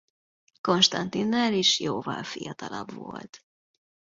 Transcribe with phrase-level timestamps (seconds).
[0.61, 3.45] Konstantinnál is jóval fiatalabb volt.